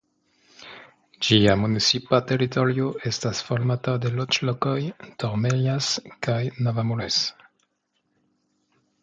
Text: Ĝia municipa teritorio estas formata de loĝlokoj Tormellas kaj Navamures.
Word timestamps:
Ĝia 1.25 1.53
municipa 1.63 2.19
teritorio 2.31 2.87
estas 3.09 3.43
formata 3.49 3.93
de 4.07 4.13
loĝlokoj 4.17 4.75
Tormellas 5.25 5.91
kaj 6.29 6.41
Navamures. 6.69 7.21